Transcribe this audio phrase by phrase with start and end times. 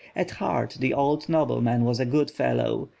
[0.15, 2.89] At heart the old noble was a good fellow.